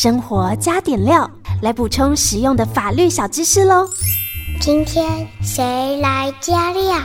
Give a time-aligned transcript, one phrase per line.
[0.00, 1.28] 生活加点料，
[1.60, 3.84] 来补充实用的法律小知识喽。
[4.60, 7.00] 今天谁来加料？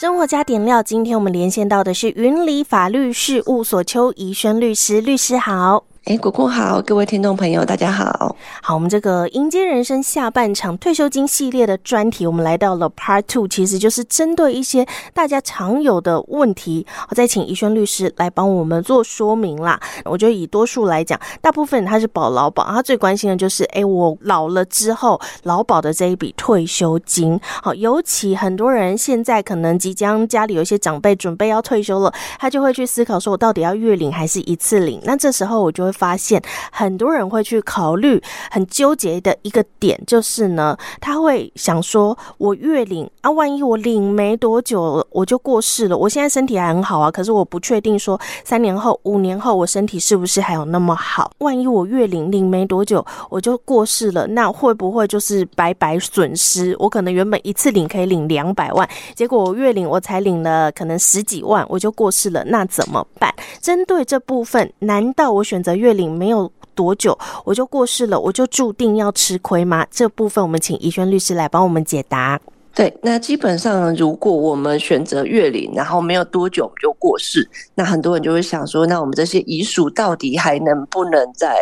[0.00, 5.82] 生活加点料，今天我们连线到的是云里法律事务所邱怡轩律师，律师好。
[6.04, 8.34] 哎，果果好，各位听众朋友，大家好。
[8.60, 14.84] 好，我们这个迎接人生下半场退休金系列的专题，我们来到了 Part Two，其实就是针对一些
[15.14, 19.78] 大家常有的问题，我再请宜萱律师来帮我们做说明啦。
[20.04, 27.38] 我觉得以多数来讲，大部分他是保劳保，他最关心的就是，哎，我老了之后劳保的这一笔退休金。
[27.62, 35.00] 好，尤其很多人现在可能即将家里有一些长辈准备要退休了，他就会去思考说，我到底要月领还是一次领？
[35.04, 35.91] 那这时候我就。
[35.92, 45.96] 发现很多人会去考虑，很纠结的一个点就是呢，他会想说：我月领啊，万一我领没多久我就过世了。
[45.96, 51.30] 我现在身体还很好啊，可是我不确定说三年后、五年后我身体是不是还有那么好。
[51.38, 56.74] 万一我月领领没多久我就过世了，那会不会就是白白损失？
[56.78, 63.32] 我可能原本一次领可以领两百万，结果我月领我才领了可能十几万，我就过世了，那怎么办？
[63.60, 69.84] 针对这部分，难道我选择月龄没有多久我就过世了，我就注定要吃亏吗？
[69.90, 72.40] 这部分我们请怡轩律师来帮我们解答。
[72.74, 81.54] 对，那基本上如果我们选择月龄，然后没有多久我们就过世，那很多人就会想说，那我们这些遗属到底还能不能再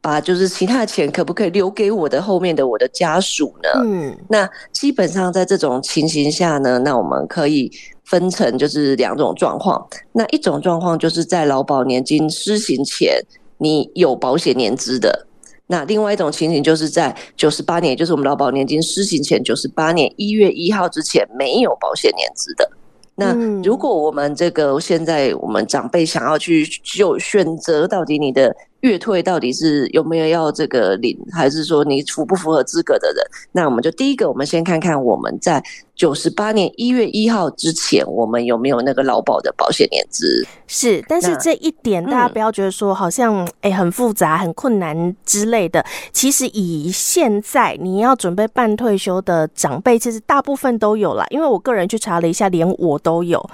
[0.00, 3.68] 把就是其他的钱可不可以留给我的后面的我的家属呢？
[3.84, 7.70] 嗯，那基本上在这种情形下呢，那我们可以
[8.04, 9.86] 分成就是两种状况。
[10.12, 13.20] 那一种状况就是在劳保年金施行前。
[13.58, 15.26] 你有保险年资的，
[15.66, 22.70] 那另外一种情形就是在九十八年，也就是我们劳保年金施行前九十八年一月一号之前没有保险年资的。
[23.16, 28.54] 那如果我们这个现在我们长辈想要去就选择到底你的。
[28.84, 33.24] 月退到底是有没有要这个领，还是说你符不符合资格的人？
[33.52, 35.62] 那我们就第一个，我们先看看我们在
[35.96, 40.46] 九十八年一月一号之前，我们有没有那个劳保的保险年资？
[40.66, 45.82] 是，但是这一点大家不要觉得说好像哎、嗯欸、很复杂、很困难之类的。
[46.12, 51.24] 其实以现在你要准备办退休的长辈，其实大部分都有啦。
[51.30, 53.48] 因为我个人去查了一下，连我都有。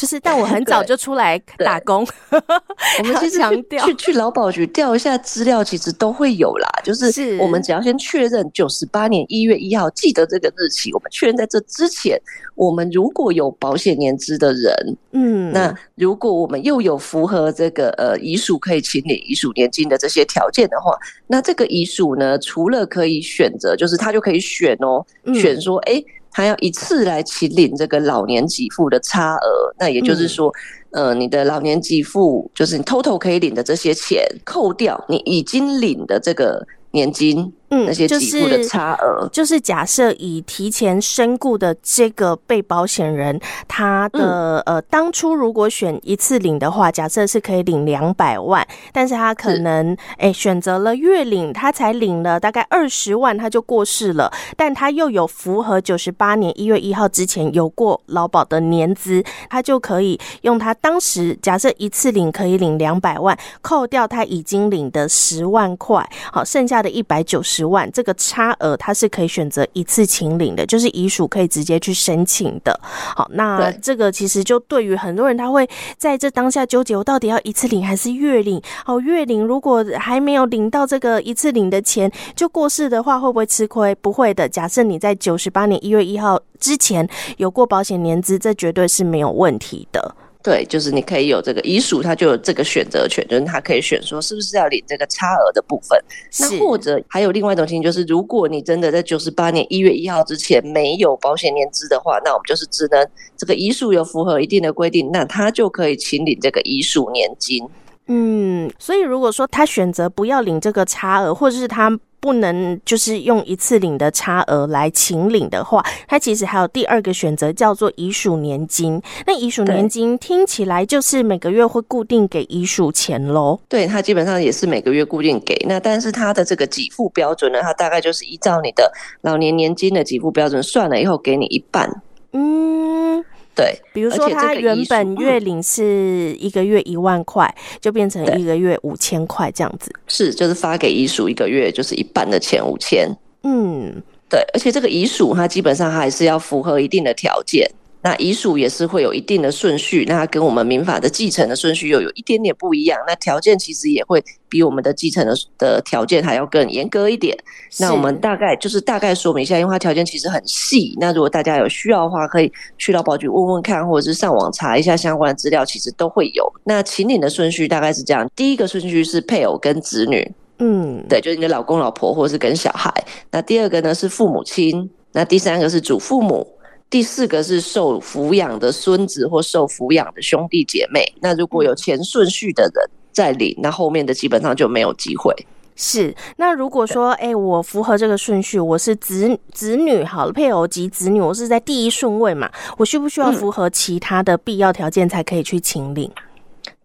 [0.00, 2.06] 就是，但我很 早就出来打工。
[2.32, 6.66] 我们其实强调去去劳保局调一下资料，其实都会有啦。
[6.82, 10.90] 就是我们只要先确认九十八年一月一号，记得这个日期。
[10.94, 12.18] 我们确认在这之前，
[12.54, 20.96] 我们如果有保险年资的人，嗯，那如果我们又有符合这个呃遗属可以请领遗属年金的这些条件的话，
[21.26, 25.92] 那这个遗属呢，除了可以选择，就是他就可以选哦，选说哎。
[25.92, 30.52] 欸他要一次来起领这个老年给付的差额，那也就是说，
[30.92, 37.52] 嗯、呃，你的老年给付就是你 total 可以领的这些钱，扣掉你已经领的这个年金。
[37.70, 54.32] 嗯，那些给付的差额，就是假设以提前身故的这个被保险人，他的、嗯、呃当初如果选一次领的话，假设是可以领两百万，但是他可能哎、欸、选择了月领，他才领了大概二十万，他就过世了。
[54.56, 67.59] 但他又有符合九十八年一月一号之前有过劳保的年资，他就可以用他当时假设一次领可以领两百万，扣掉他已经领的十万块，好，剩下的一百九十。
[67.60, 72.78] 十万这个差额，它是可以选择一次请领的，就是遗属可以直接去申请的。
[72.82, 78.60] 好，那这个其实就对于很多人，他会在这当下纠结，我到底要一次领还是月领？
[78.86, 83.94] 哦，月领如果还没有领到这个一次领的钱就过世的话，会不会吃亏？
[83.96, 84.48] 不会的。
[84.48, 87.06] 假设你在九十八年一月一号之前
[87.36, 90.16] 有过保险年资，这绝对是没有问题的。
[90.42, 96.02] 对，就是你可以有这个遗属，他就有这个选择权，就是他可以选说是不是要领这个差额的部分。
[96.38, 103.06] 那或者还有另外一种情形，就是如果你真的在九十八年一月一号之前没有保险年资的话，那我们就是只能
[103.36, 107.68] 这个遗属有符合一定的规定，那他就可以请领这个遗属年金。
[108.06, 111.98] 嗯，所以如果说他选择不要领这个差额，或者是他。
[112.20, 119.00] 不能就是用一次领的差额来请领的话，它其实还有第二个选择，叫做遗属年金。
[119.26, 123.58] 那遗属年金听起来就是每个月会固定给遗属钱喽？
[123.68, 125.56] 对，它基本上也是每个月固定给。
[125.68, 132.02] 那但是它的这个给付标准呢，它大概就是依照你的老年年金的给付标准算了以后，给你一半。
[132.32, 133.24] 嗯。
[133.60, 139.92] 对，比如说他原本月领是一个月一万块，就变成一个月五千块这样子。
[140.06, 143.06] 是，就是发给遗属一个月就是一半的钱五千。
[143.42, 147.70] 嗯，对，而且这个遗属它基本上还是要符合一定的条件。
[148.02, 152.98] 那遗属也是会有一定的顺序，那跟我们民法的继承的顺序又有一点点不一样。
[153.06, 157.36] 那条件其实也会比我们的继承的的条件还要更严格一点。
[157.78, 160.96] 那我们大概就是大概说明一下，因为它条件其实很细。
[160.98, 166.50] 那如果大家有需要的话，可以去劳保局问问看，或者是上网查一下相关的资料，其实都会有。
[166.64, 170.26] 那请领的顺序大概是这样：第一个顺序是配偶跟子女，
[170.58, 172.90] 嗯，对，就是你的老公老婆或者是跟小孩。
[173.30, 176.46] 那第二个呢是父母亲，那第三个是祖父母。
[176.90, 181.00] 第四个是受抚养的孙子或受抚养的兄弟姐妹。
[181.22, 185.32] 那如果有前顺序的人在领，那后面的基本上就没有机会。
[185.76, 186.14] 是。
[186.36, 196.10] 那如果说，哎、欸，我符合这个顺序，我是子子女，好了，配偶及子女，我是在第一顺位嘛，我需不需要符合其他的必要条件才可以去请领？
[196.14, 196.22] 嗯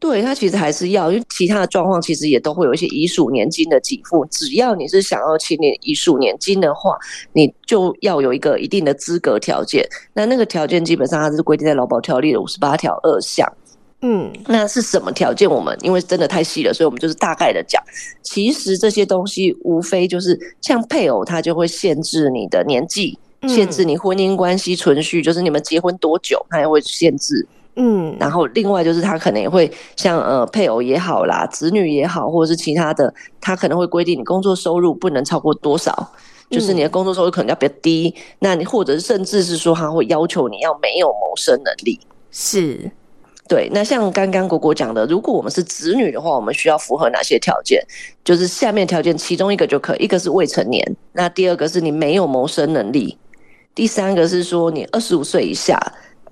[0.07, 4.23] 对，他其实还是要，因为其他的状况其实也都会有一些遗属年金的给付。
[4.27, 6.95] 只要你是想要请领遗属年金的话，
[7.33, 9.83] 你就要有一个一定的资格条件。
[10.13, 13.51] 那那个条件基本上它是规定在劳保条例的五十八条二项。
[14.01, 15.49] 嗯，那是什么条件？
[15.49, 17.81] 我们因为真的太细了，所以我们就是大概的讲。
[18.21, 23.17] 其实这些东西无非就是像配偶，他就会限制你的年纪，
[23.47, 27.47] 限制你婚姻关系存续，就是你们结婚多久，他也会限制。
[27.77, 36.09] 嗯，然后另外就是他可能也会像呃配偶也好啦，子女也好，或者是其他的，他可能会规定你工作收入不能超过多少，
[36.49, 41.99] 就是你的工作收入可能要比较低，嗯、那你或者甚至是说他会要求你要没有谋生能力，
[42.31, 42.89] 是，
[43.49, 43.69] 对。
[43.73, 47.85] 那像刚刚果果讲的，如果我们是子女的话，我们需要符合哪些条件？
[48.23, 53.17] 就是下面条件其中一个就可以，一个是未成年，那第二个是你没有谋生能力，
[53.75, 55.77] 第三个是说你二十五岁以下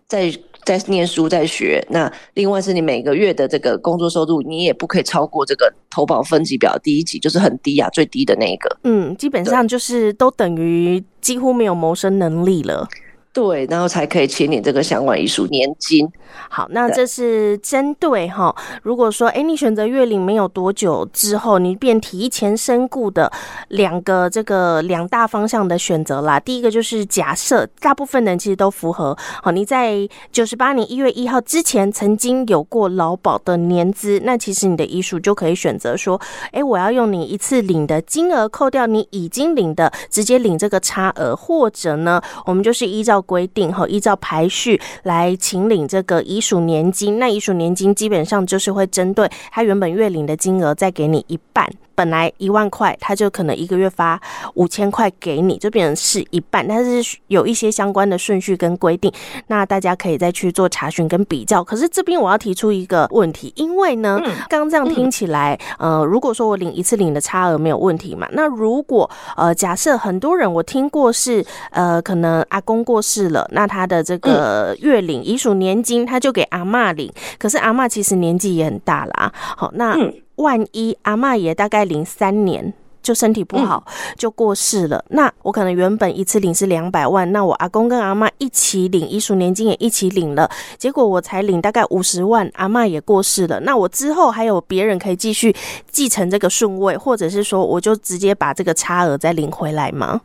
[0.08, 0.34] 在。
[0.66, 1.86] 在念书，在学。
[1.90, 8.78] 那另外是你每个月的这个工作收入，你也不可以超过这个投保分级表第一级，就是很低啊，最低的那一个。
[8.84, 12.88] 嗯，基本上就是都等于几乎没有谋生能力了。
[13.34, 16.08] 对，然后才可以请你这个相关遗属年金。
[16.50, 23.32] 好，那这是针对哈，如果说哎，你选择月领没有多久之后，你便提前身故的
[23.70, 26.40] 两个这个两大方向的选择啦。
[26.40, 36.22] 第一个就是假设大部分人其实都符合，好，你在九十八年一月一号之前曾经有过劳保的年资，那其实你的遗属就可以选择说，
[36.52, 47.18] 哎，我要用你一次领的金额扣掉你已经领的，直接领这个差额，或者呢，我们就是依照规定哈，依照排序来请领这个遗属年金。
[47.18, 51.68] 那遗属年金基本上就是会针对他原本月领的金额，再给你一半。
[51.96, 54.20] 本来一万块，他就可能一个月发
[54.56, 56.68] 五千块给你，就变成是一半。
[56.68, 59.12] 但是有一些相关的顺序跟规定，
[59.48, 61.64] 那大家可以再去做查询跟比较。
[61.64, 64.20] 可是这边我要提出一个问题，因为呢，
[64.50, 79.32] 刚刚这样听起来，呃，如果说我领一次领的差额没有问题嘛，那如果呃假设很多人我听过是呃可能阿公过世了，那他的这个月领遗属年金他就给阿嬷领，可是阿嬷其实年纪也很大了啊。
[79.34, 79.96] 好，那。
[80.36, 83.86] 万一阿妈也大概领三年就身体不好
[84.18, 95.54] 就过世了，嗯、那我可能原本一次领是两百万，那我阿公跟阿妈一起领遗属年金也一起领了，结果我才领大概五十万，阿妈也过世了，那我之后还有别人可以继续
[95.92, 100.22] 继承这个顺位，或者是说我就直接把这个差额再领回来吗？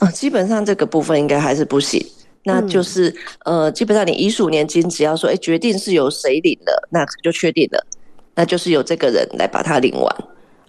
[0.00, 2.04] 啊，基本上这个部分应该还是不行，
[2.42, 3.08] 那就是、
[3.44, 7.86] 嗯、呃，基本上你遗属年金只要说哎决定是由谁领的，那就确定了。
[8.34, 10.24] 那就是由这个人来把它领完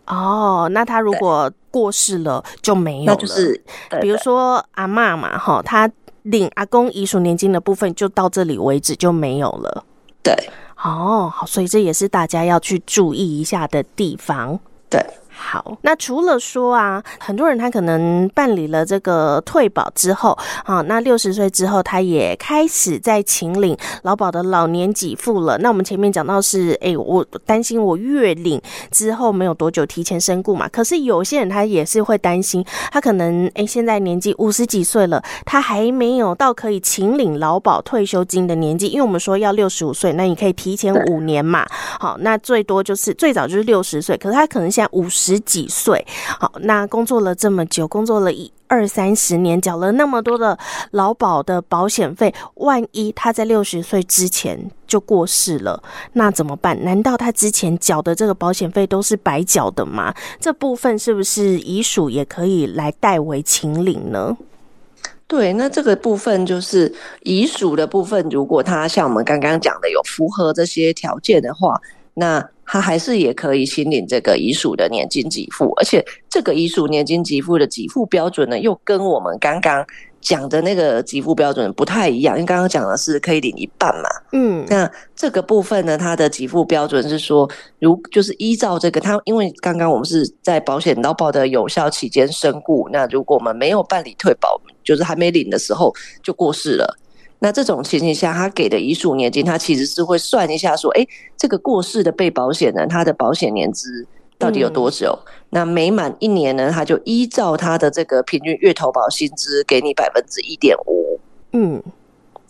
[0.08, 0.70] 哦。
[0.72, 3.64] 那他如果过世了就没有了，那就是
[4.02, 5.90] 比如说阿妈嘛，哈，他
[6.24, 9.84] 领阿公遗属年金的部分就到这里为止就没有了。
[10.24, 10.34] 对，
[10.84, 14.60] 哦，好，所以这也是大家要去注意一下的地方。
[14.90, 15.04] 对。
[15.44, 25.58] 好，那除了说啊，很多人他可能办理了这个退保之后，啊，那六十岁之后，他也开始在请领劳保的老年给付了。
[25.58, 30.70] 那我们前面讲到是，哎、我担心我月领之后没有多久提前身故嘛。
[30.70, 41.66] 可是有些人他也是会担心，他可能哎、现在年纪五十几岁了，他还没有到可以请领劳保退休金的年纪，因为我们说要六十五岁，那你可以提前五年嘛。
[42.00, 45.31] 好，那最多就是最早就是六十岁，可是他可能现在五十。
[45.32, 46.06] 十几岁，
[46.38, 50.58] 好，那工作了这么久，工作了一二三十年，缴了那么多的
[50.92, 55.82] 劳保的保险费，万一他在六十岁之前就过世了，
[56.14, 56.84] 那怎么办？
[56.84, 60.14] 难道他之前缴的这个保险费都是白缴的吗？
[60.38, 64.36] 这部分是不是遗属也可以来代为请领呢？
[65.28, 71.80] 对，那这个部分就是遗属的部分，如果他像我们刚刚讲的有符合这些条件的话，
[72.16, 72.46] 那。
[72.72, 79.86] 他还是也可以请领这个遗属的年金给付，而且这个遗属年金给付的给付标准呢，又跟我们刚刚
[80.22, 84.10] 讲的那个给付标准不太一样，因为刚刚讲的是可以领一半嘛。
[84.32, 87.50] 嗯，那这个部分呢，它的给付标准是说，
[87.80, 96.98] 如就是依照这个，它因为刚刚我们是在保险劳保的有效期间身故，那如果我们没有办理退保，就是还没领的时候就过世了。
[97.44, 101.04] 那这种情形下，他给的遗属年金，他其实是会算一下说，哎，
[101.36, 104.06] 这个过世的被保险人，他的保险年资
[104.38, 105.18] 到底有多久？
[105.26, 111.20] 嗯、那每满一年呢，他就依照他的这个平均月投保薪资，给你百分之一点五。
[111.54, 111.82] 嗯，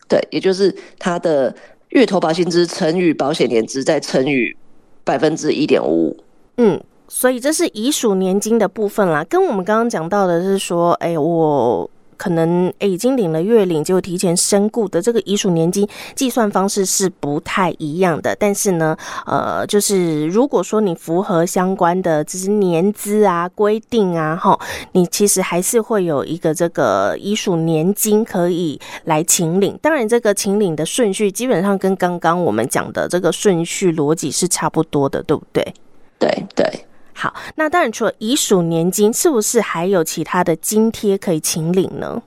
[0.10, 1.55] 对，也就是他的
[1.91, 4.53] 月投保薪资乘以保险年资，再乘以
[5.05, 6.17] 百分之一点五。
[6.57, 9.24] 嗯，所以这是遗属年金的部分啦。
[9.24, 11.89] 跟我们刚刚讲到的是说，哎，我。
[12.22, 18.36] 可能诶已经领了月领，结果提前身故的这个遗属年金计算方式是不太一样的。
[18.40, 24.56] 但是呢，呃，就是如果说你符合相关的就是年资啊规定啊，哈，
[24.92, 29.75] 你其实还是会有一个这个遗属年金可以来请领。
[29.82, 35.74] 当然，这个请领的顺序基本上跟刚刚我们讲的这个顺序逻辑是差不多的，对不对？
[36.20, 36.86] 对对。
[37.13, 42.22] 好，那当然除了遗属年金，是不是还有其他的津贴可以请领呢？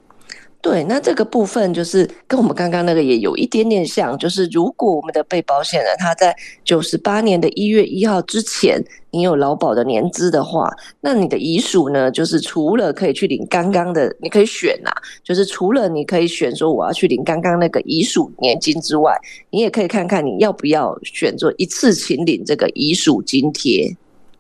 [0.61, 10.71] 对，那这个部分就是跟我们刚刚那个也有一点点像，就是如果我们的被保险人他在九十八年的一月一号之前，你有劳保的年资的话，
[11.03, 19.15] 那你的遗属呢，就是除了可以去领刚刚的，你可以选呐、啊，就是除了你可以选说我要去领刚刚那个遗属年金之外，
[19.51, 23.95] 你也可以看看你要不要选做一次请领这个遗属津贴。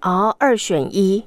[0.04, 1.24] 哦，二选一，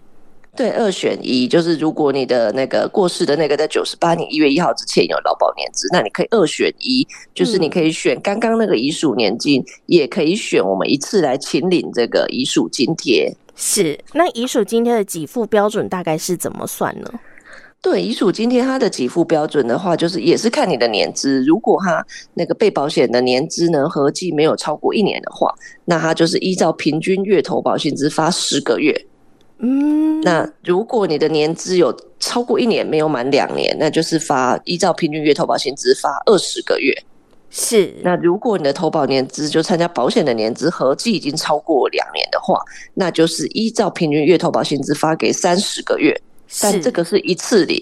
[0.55, 13.35] 对，二选一，就是如果你的那个过世的那个在九十八年一月一号之前有劳保年资，那你可以二选一，就是你可以选刚刚那个遗属年金，嗯、也可以选我们一次来请领这个遗属津贴。
[13.55, 17.11] 是，那遗属津贴的给付标准大概是怎么算呢？
[17.89, 21.41] 对，遗属津贴它的给付标准的话，就是也是看你的年资。
[21.45, 28.93] 如果他那个被保险的年资呢，合计没有超过一年的话，那他就是依照平均月投保薪资发十个月。
[29.59, 36.93] 嗯，那如果你的年资有超过一年，没有满两年，那就是发依照平均月投保薪资发二十个月。
[37.49, 42.59] 是，那如果你的投保年资就参加保险的年资合计已经超过两年的话，
[42.95, 46.21] 那就是依照平均月投保薪资发给三十个月。
[46.61, 47.81] 但这个是一次领，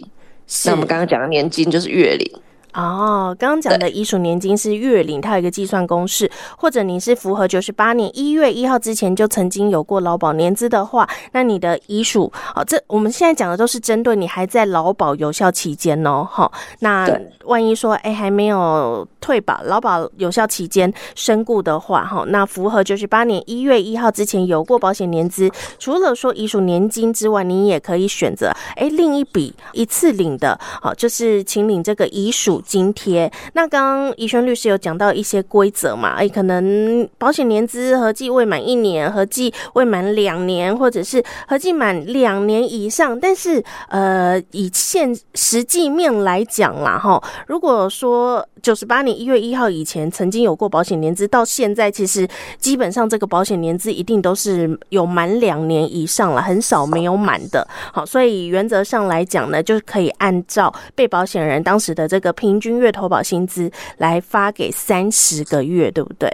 [0.65, 2.41] 那我们刚刚讲的年金就是月领。
[2.75, 17.09] 哦，刚刚讲的遗属年金是月领，它有一个计算公式，或者你是符合九十八年一月一号之前就曾经有过劳保年资的话，那你的遗属，哦，这我们现在讲的都是针对你还在劳保有效期间哦，好，那
[17.45, 32.61] 万一说哎还没有退保，劳保有效期间身故的话，哈，那符合九十八年一月一号之前有过保险年资，除了说遗属年金之外，你也可以选择哎另一笔一次领的，好，就是请领这个遗属。
[32.65, 36.15] 津贴，那刚刚怡轩律师有讲到一些规则嘛？
[36.17, 43.17] 哎，可能保险年资合计未满一年，合计未满两年，或者是合计满两年以上。
[43.19, 57.67] 但是，呃，以现实际面来讲啦，哈，如果说九十八年一月一号以前曾经有过保险年资，到现在其实基本上这个保险年资一定都是有满两年以上了，很少没有满的。
[57.93, 62.55] 好，所以原则上来讲呢，就可以按照被保险人当时的这个平。
[62.55, 66.31] 平均月投保薪资来发给三十个月，对不对？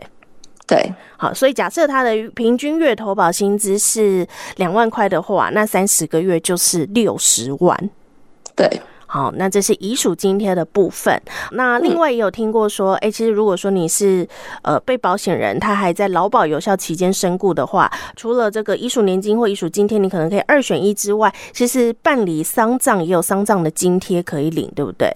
[0.68, 4.24] 对，好，所以假设他的平均月投保薪资是
[4.58, 7.90] 两万块的话，那三十个月就是六十万。
[8.56, 8.70] 对，
[9.14, 11.22] 好，那这是遗属津贴的部分。
[11.52, 14.26] 那另外也有听过说，哎、嗯欸，其实如果说你是
[14.62, 25.14] 呃被保险人，他还在劳保有效期间身故的话，除了这个遗属年金或遗属津贴，你可能可以二选一之外，其实办理丧葬也有丧葬的津贴可以领，对不对？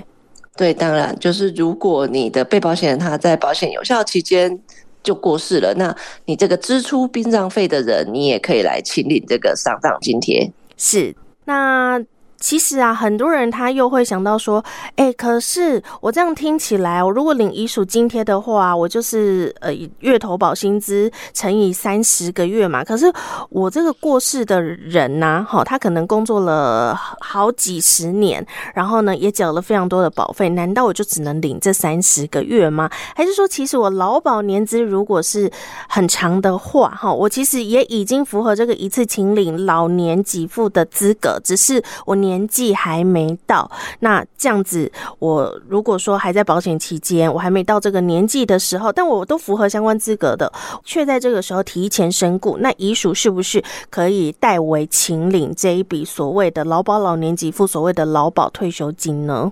[0.57, 4.59] 对，当然就是如果你的被保险人他在保险有效期间
[5.01, 10.51] 就过世了，那你这个支出殡葬费的人，你也可以来请领这个丧葬津贴。
[10.75, 12.03] 是，那。
[12.37, 14.63] 其实啊，很多人他又会想到说，
[14.97, 22.83] 哎，可是我这样听起来，我如果领遗属津贴的话，我就是呃月投保薪资乘以三十个月嘛。
[22.83, 23.11] 可是
[23.49, 32.89] 我这个过世的人呐、啊，哈，他可能工作了好几十年，然后呢也缴了非常多的保费，难道我就只能领这三十个月吗？
[33.15, 35.49] 还是说，其实我劳保年资如果是
[35.87, 42.24] 很长的话，哈，我其实也已经符合这个一次请领老年给付的资格，只是我。
[42.25, 50.51] 年纪还没到，那这样子，我如果说还在保险期间，我还没到这个年纪的时候，但我都符合相关资格的，
[50.83, 59.51] 却在这个时候提前身故，那遗属是不是可以代为请领这一笔所谓的劳保老年给付，所谓的劳保退休金呢？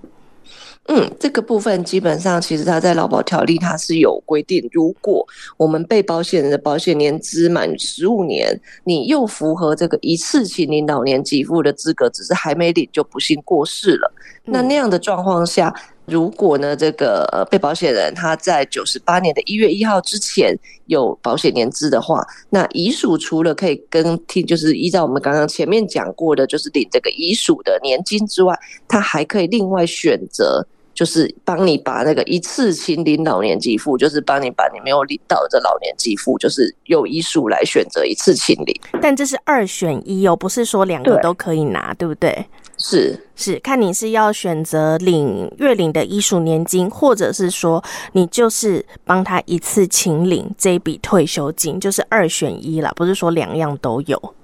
[0.87, 5.25] 嗯，这个部分基本上其实它在劳保条例它是有规定，如果
[5.55, 14.11] 我们被保险人的保险年资满十五年，你又符合这个一次性领老年给付的资格，只是还没领就不幸过世了，
[14.43, 15.73] 那那样的状况下。
[16.05, 20.53] 如果呢，这个呃被保险人他在九十八年的一月一号之前
[20.87, 28.53] 有保险年资的话，那遗属除了可以跟替，就是依照我们刚刚前面讲过的，就是领这个遗属的年金之外，
[28.87, 38.79] 他还可以另外选择，就是帮你把那个一次性领老年给付，就是帮你把你没有领到的老年给付，就是用遗属来选择一次清领。
[39.01, 42.45] 但这是二选一哦，不是说两个都可以拿，对，对不对？
[42.77, 47.81] 是是，看你是要选择领月领的遗属年金，或者是说
[48.13, 54.35] 你就是帮他一次清领这一笔退休金，就是二选一啦，不是说两样都有。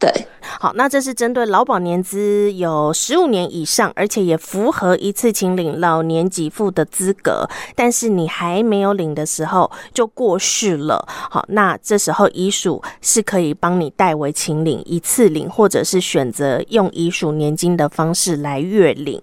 [0.00, 0.10] 对，
[0.58, 11.06] 好，那这是针对劳保年资有十五年以上，而且也符合一次请领老年给付的资格，但是你还没有领的时候就过世了。
[11.06, 19.20] 好，那这时候遗属是可以帮你代为请领一次领，或者是选择用遗属年金的方式来月领。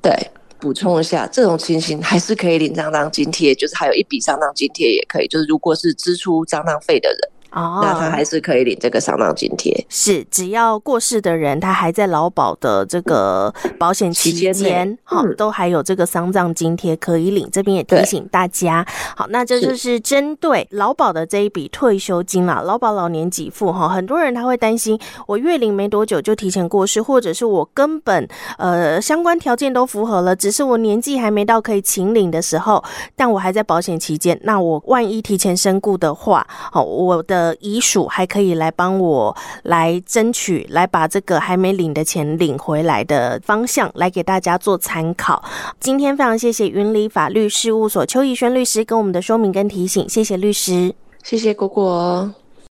[0.00, 0.10] 对，
[0.58, 7.18] 补充一下，这种情形还是可以领丧葬津贴，就是还有一笔丧葬津贴也可以，就是如果是支出丧葬费的人。
[7.54, 9.72] 哦，那他还是可以领这个丧葬津贴。
[9.88, 17.48] 是，只要过世的人他还在劳保的这个保险期间，好、嗯，都还有这个丧葬津贴可以领。
[17.52, 18.84] 这边也提醒大家，
[19.16, 23.88] 好，那这就是针对劳保的这一笔退休金啦，劳保老年给付哈。
[23.88, 28.26] 很多人他会担心，我月领没多久就提前过世，或者是我根本
[28.58, 32.82] 呃相关条件都符合了，只是我年纪还没到可以请领的时候，
[33.14, 37.43] 但我还在保险期间，那我万一提前身故的话，好，我的。
[37.44, 45.44] 呃，遗属还可以来帮我来争取，来把这个还没领的钱领回来的方向来给大家做参考。
[45.78, 52.43] 今天非常谢谢云里法律事务所邱怡轩律师跟我们的说明跟提醒，谢谢律师，谢谢果果。